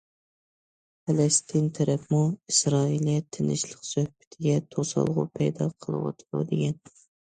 [1.11, 6.87] پەلەستىن تەرەپمۇ ئىسرائىلىيە تىنچلىق سۆھبىتىگە توسالغۇ پەيدا قىلىۋاتىدۇ، دېگەن.